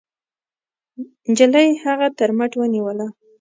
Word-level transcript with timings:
نجلۍ 1.29 1.67
هغه 1.83 2.07
تر 2.17 2.29
مټ 2.37 2.51
ونيوله. 2.57 3.07